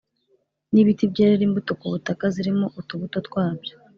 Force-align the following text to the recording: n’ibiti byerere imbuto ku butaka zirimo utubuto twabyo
n’ibiti 0.71 1.03
byerere 1.11 1.43
imbuto 1.45 1.71
ku 1.79 1.85
butaka 1.93 2.25
zirimo 2.35 2.65
utubuto 2.79 3.17
twabyo 3.27 3.73